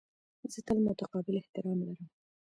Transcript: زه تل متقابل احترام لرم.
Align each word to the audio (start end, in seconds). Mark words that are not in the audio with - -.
زه 0.53 0.59
تل 0.67 0.77
متقابل 0.87 1.35
احترام 1.37 1.79
لرم. 1.87 2.07